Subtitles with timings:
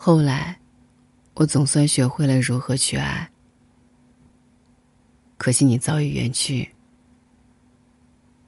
[0.00, 0.56] 后来，
[1.34, 3.28] 我总算学会了如何去爱。
[5.36, 6.72] 可惜你早已远去，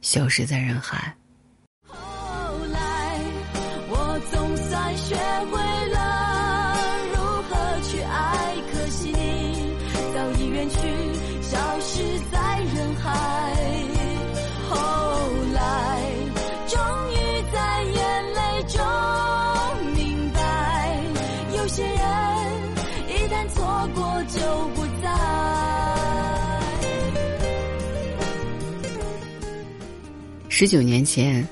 [0.00, 1.12] 消失在人海。
[30.60, 31.42] 十九年前，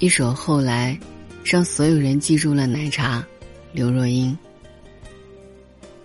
[0.00, 0.94] 一首《后来》
[1.42, 3.26] 让所有人记住了奶茶
[3.72, 4.36] 刘若英。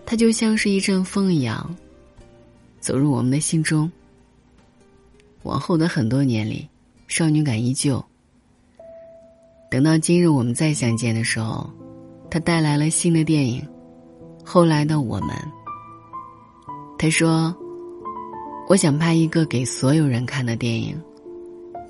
[0.05, 1.75] 她就像是一阵风一样，
[2.79, 3.91] 走入我们的心中。
[5.43, 6.65] 往后的很多年里，
[7.09, 8.01] 少女感依旧。
[9.69, 11.69] 等到今日我们再相见的时候，
[12.31, 13.61] 她带来了新的电影
[14.45, 15.29] 《后来的我们》。
[16.97, 17.53] 她说
[18.69, 20.97] ：“我想拍一个给所有人看的电影。”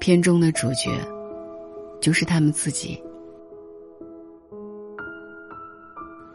[0.05, 0.91] 片中的主角，
[1.99, 3.01] 就是他们自己。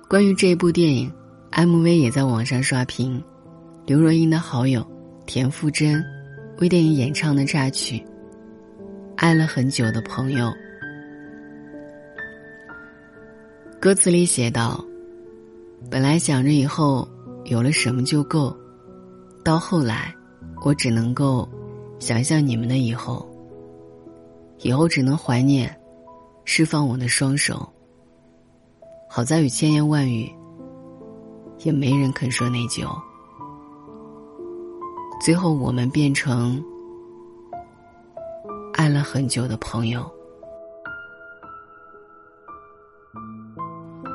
[0.08, 1.08] 关于这部电影
[1.52, 3.22] ，MV 也在网上刷屏。
[3.86, 4.84] 刘若英的好友
[5.24, 6.04] 田馥甄
[6.58, 7.98] 为电影演唱的插曲
[9.14, 10.46] 《爱了很久的朋友》，
[13.78, 14.84] 歌词里写道
[15.88, 17.08] ：“本来想着以后
[17.44, 18.52] 有了什么就够，
[19.44, 20.12] 到后来，
[20.64, 21.48] 我只能够
[22.00, 23.24] 想象你们的以后。”
[24.62, 25.74] 以后只能怀念，
[26.44, 27.66] 释放我的双手。
[29.08, 30.30] 好在与千言万语，
[31.60, 32.86] 也没人肯说内疚。
[35.20, 36.62] 最后，我们变成
[38.74, 40.08] 爱了很久的朋友。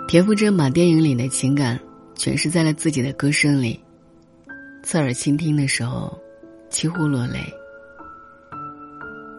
[0.07, 1.79] 田馥甄把电影里的情感
[2.15, 3.79] 诠释在了自己的歌声里，
[4.83, 6.15] 侧耳倾听的时候，
[6.69, 7.39] 几乎落泪。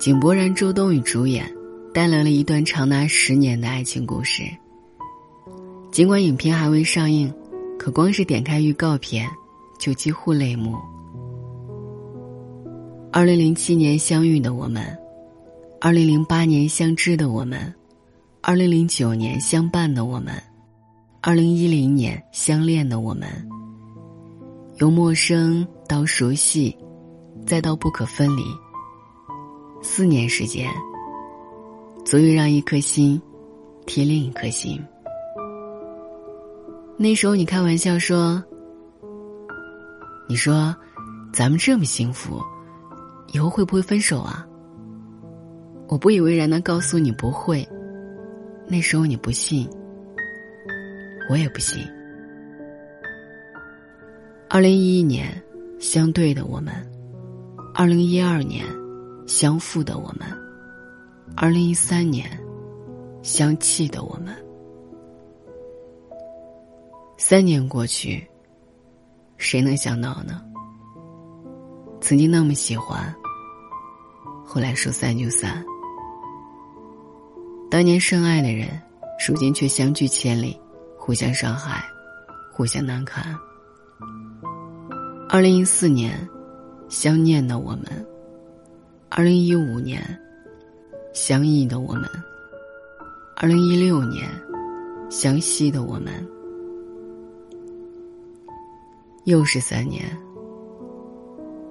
[0.06, 1.52] 井柏然、周冬雨主演，
[1.92, 4.44] 带来了一段长达十年的爱情故事。
[5.90, 7.34] 尽管影片还未上映，
[7.76, 9.28] 可光是点开预告片，
[9.80, 10.76] 就几乎泪目。
[13.10, 14.96] 二零零七年相遇的我们，
[15.80, 17.74] 二零零八年相知的我们，
[18.42, 20.40] 二零零九年相伴的我们，
[21.20, 23.28] 二零一零年相恋的我们，
[24.76, 26.78] 由陌生到熟悉，
[27.44, 28.44] 再到不可分离。
[29.82, 30.68] 四年时间，
[32.04, 33.20] 足以让一颗心
[33.86, 34.82] 贴另一颗心。
[36.96, 38.42] 那时候你开玩笑说
[40.28, 40.74] ：“你说，
[41.32, 42.42] 咱们这么幸福，
[43.32, 44.46] 以后会不会分手啊？”
[45.88, 47.66] 我不以为然的告诉你不会。
[48.66, 49.68] 那时候你不信，
[51.30, 51.86] 我也不信。
[54.48, 55.40] 二零一一年，
[55.78, 56.74] 相对的我们；
[57.72, 58.64] 二零一二年。
[59.26, 60.28] 相负的我们，
[61.36, 62.30] 二零一三年，
[63.22, 64.34] 相弃的我们，
[67.18, 68.24] 三年过去，
[69.36, 70.40] 谁能想到呢？
[72.00, 73.12] 曾经那么喜欢，
[74.44, 75.64] 后来说散就散。
[77.68, 78.80] 当年深爱的人，
[79.26, 80.56] 如今却相距千里，
[80.96, 81.82] 互相伤害，
[82.52, 83.36] 互相难堪。
[85.28, 86.16] 二零一四年，
[86.88, 88.06] 相念的我们。
[89.08, 90.02] 二零一五年，
[91.14, 92.02] 相忆的我们；
[93.36, 94.28] 二零一六年，
[95.08, 96.26] 相惜的我们。
[99.24, 100.04] 又是三年。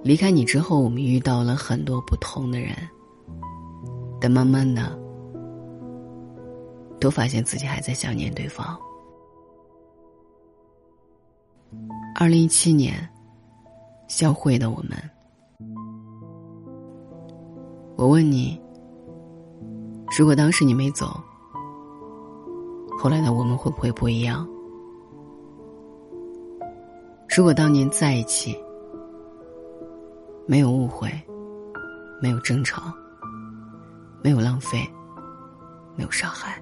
[0.01, 2.75] 离开你之后，我们遇到了很多不同的人，
[4.19, 4.97] 但慢慢的，
[6.99, 8.79] 都发现自己还在想念对方。
[12.15, 13.07] 二零一七年，
[14.07, 14.97] 相会的我们。
[17.97, 18.59] 我问你：
[20.17, 21.19] 如果当时你没走，
[22.99, 24.47] 后来的我们会不会不一样？
[27.35, 28.57] 如果当年在一起，
[30.45, 31.09] 没有误会，
[32.21, 32.93] 没有争吵，
[34.21, 34.85] 没有浪费，
[35.95, 36.61] 没有伤害，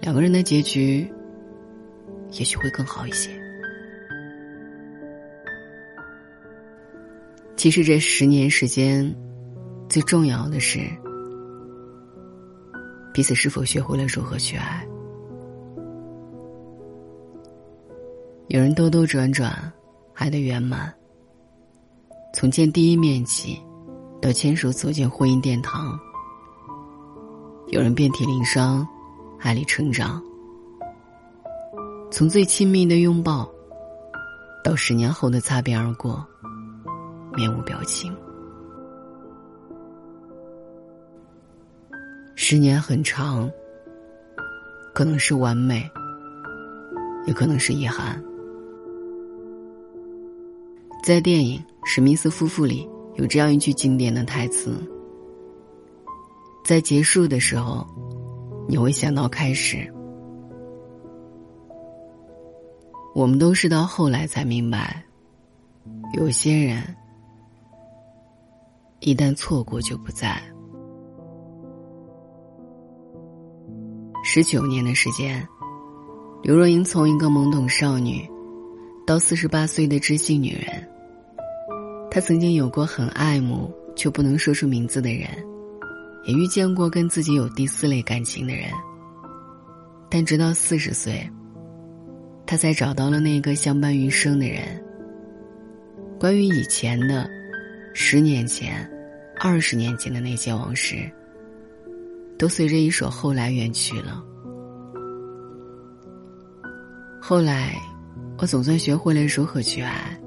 [0.00, 1.10] 两个人的结局，
[2.32, 3.41] 也许会更好一些。
[7.62, 9.16] 其实这十年时间，
[9.88, 10.80] 最重要的是
[13.14, 14.84] 彼此是否学会了如何去爱。
[18.48, 19.72] 有人兜兜转转，
[20.14, 20.92] 爱的圆满。
[22.34, 23.62] 从见第一面起，
[24.20, 25.96] 到牵手走进婚姻殿堂。
[27.68, 28.84] 有人遍体鳞伤，
[29.38, 30.20] 爱里成长。
[32.10, 33.48] 从最亲密的拥抱，
[34.64, 36.26] 到十年后的擦边而过，
[37.34, 38.14] 面无表情。
[42.34, 43.50] 十年很长，
[44.94, 45.88] 可能是完美，
[47.26, 48.22] 也可能是遗憾。
[51.04, 54.74] 在电影《史密斯夫妇》里，有这样一句经典的台词
[56.64, 57.86] ：“在结束的时候，
[58.68, 59.92] 你会想到开始。”
[63.14, 65.04] 我们都是到后来才明白，
[66.14, 66.82] 有些人
[69.02, 70.40] 一旦错过就不在。
[74.24, 75.46] 十九年的时间，
[76.42, 78.26] 刘若英从一个懵懂少女，
[79.06, 80.88] 到四十八岁的知性女人。
[82.10, 85.28] 她曾经有过很爱慕却不能说出名字的人，
[86.24, 88.70] 也遇见过跟自己有第四类感情的人。
[90.08, 91.28] 但直到四十岁。
[92.44, 94.62] 他才找到了那个相伴余生的人。
[96.18, 97.26] 关于以前的，
[97.94, 98.88] 十年前、
[99.38, 101.10] 二十年前的那些往事，
[102.38, 104.22] 都随着一首《后来》远去了。
[107.20, 107.76] 后来，
[108.38, 110.18] 我总算学会了如何去爱。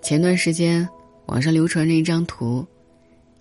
[0.00, 0.88] 前段时间，
[1.26, 2.66] 网上流传着一张图，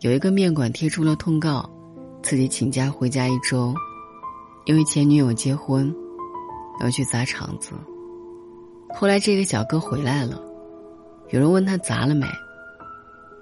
[0.02, 1.68] 有一个面馆贴出了通告，
[2.22, 3.74] 自己请假回家一周，
[4.66, 5.94] 因为前女友结婚。
[6.80, 7.74] 要去砸场子。
[8.96, 10.42] 后来这个小哥回来了，
[11.32, 12.28] 有人问他砸了没，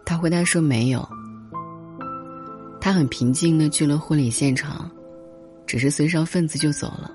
[0.06, 1.08] 他回答说没有。
[2.80, 4.90] 他很平静的去了婚礼现场，
[5.66, 7.12] 只是随上份子就走了。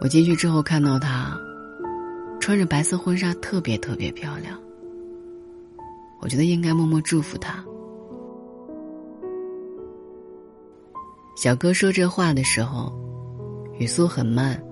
[0.00, 1.38] 我进去之后看到他，
[2.40, 4.60] 穿着白色婚纱，特别特别漂亮。
[6.20, 7.64] 我觉得应该默默祝福他。
[11.36, 12.92] 小哥说这话的时候。
[13.78, 14.62] 语速很慢，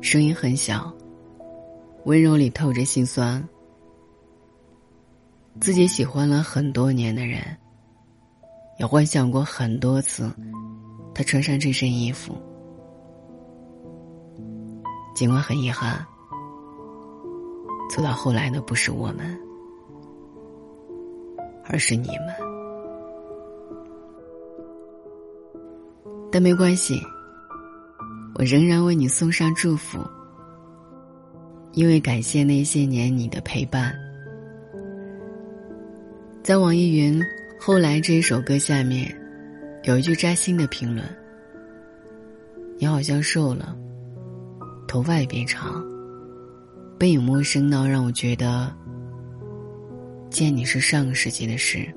[0.00, 0.94] 声音很小，
[2.04, 3.46] 温柔里透着心酸。
[5.60, 7.40] 自己喜欢了很多年的人，
[8.78, 10.30] 也幻想过很多次，
[11.14, 12.36] 他穿上这身衣服。
[15.14, 16.04] 尽管很遗憾，
[17.90, 19.38] 走到后来的不是我们，
[21.64, 22.34] 而是你们。
[26.32, 27.00] 但没关系。
[28.34, 29.98] 我仍然为你送上祝福，
[31.74, 33.94] 因为感谢那些年你的陪伴。
[36.42, 37.18] 在网易云
[37.60, 39.14] 《后来》这一首歌下面，
[39.84, 41.04] 有一句扎心的评论
[42.78, 43.76] ：“你好像瘦了，
[44.86, 45.82] 头发也变长，
[46.98, 48.70] 背影陌生到让我觉得
[50.28, 51.88] 见你是上个世纪的事。”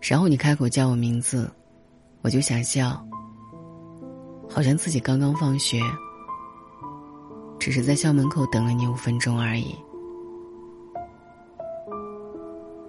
[0.00, 1.50] 然后你开口叫我名字，
[2.22, 3.04] 我就想笑。
[4.48, 5.80] 好像自己刚刚放学，
[7.66, 9.74] 只是在校门口等了你五分钟而已。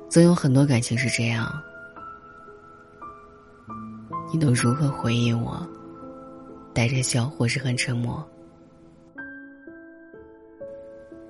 [0.07, 1.51] 总有很多感情是这样，
[4.31, 5.67] 你都如何回应我？
[6.75, 8.23] 带着笑，或是很沉默？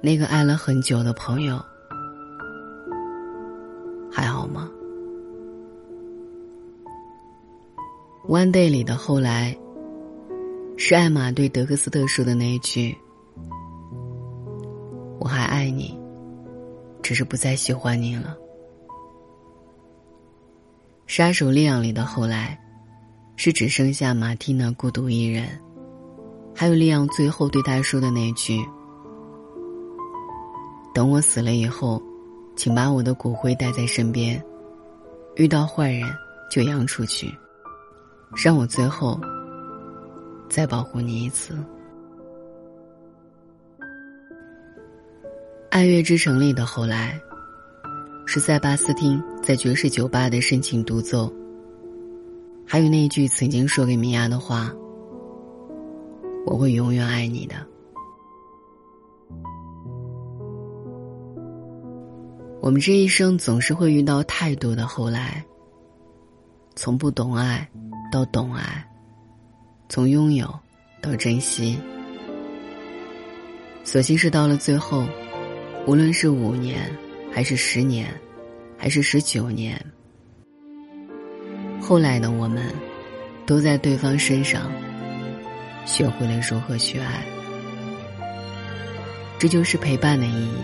[0.01, 1.57] 那个爱了很久的朋友，
[4.11, 4.69] 还好吗
[8.27, 9.57] ？One Day 里的后来。
[10.75, 12.93] 是艾玛对德克斯特说的那一句
[15.27, 15.93] ：“我还爱你，
[17.03, 18.37] 只是不再喜欢你了。”
[21.05, 22.57] 杀手利昂里的后来，
[23.35, 25.49] 是只剩下马蒂娜孤独一人，
[26.55, 28.65] 还有利昂最后对他说的那句
[30.95, 32.01] ：“等我死了以后，
[32.55, 34.41] 请把我的骨灰带在身边，
[35.35, 36.09] 遇到坏人
[36.49, 37.29] 就扬出去，
[38.41, 39.19] 让我最后。”
[40.47, 41.53] 再保护你一次。
[45.77, 47.21] 《爱乐之城》里的后来，
[48.25, 51.31] 是塞巴斯汀在爵士酒吧的深情独奏，
[52.65, 54.73] 还有那一句曾经说给米娅的话
[56.47, 57.55] ：“我会永远爱你的。”
[62.59, 65.45] 我们这一生总是会遇到太多的后来，
[66.75, 67.69] 从不懂爱
[68.11, 68.83] 到懂爱。
[69.89, 70.51] 从拥有
[71.03, 71.77] 到珍惜，
[73.83, 75.05] 所幸是到了最后，
[75.87, 76.81] 无论是五年，
[77.31, 78.13] 还是十年，
[78.77, 79.81] 还是十九年，
[81.79, 82.69] 后来的我们，
[83.45, 84.69] 都在对方身上
[85.85, 87.23] 学会了如何去爱。
[89.39, 90.57] 这就是陪伴的意义，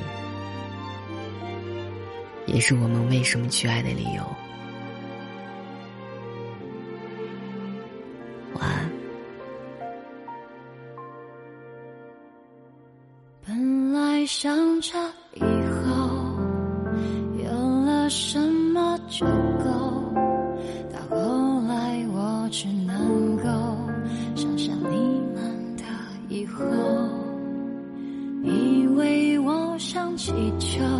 [2.46, 4.43] 也是我们为什么去爱的理由。
[14.26, 14.94] 想着
[15.36, 16.08] 以后
[17.44, 17.52] 有
[17.86, 20.14] 了什么就够。
[20.92, 23.44] 到后来我只能够
[24.36, 25.84] 想象你们的
[26.30, 26.64] 以后
[28.44, 30.93] 以为我想祈求。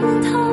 [0.00, 0.49] 不透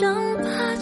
[0.00, 0.73] 伤疤